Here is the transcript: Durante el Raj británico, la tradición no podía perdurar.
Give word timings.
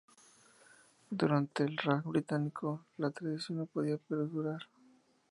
Durante 1.11 1.61
el 1.63 1.77
Raj 1.77 2.03
británico, 2.03 2.87
la 2.97 3.11
tradición 3.11 3.59
no 3.59 3.65
podía 3.67 3.97
perdurar. 3.99 4.63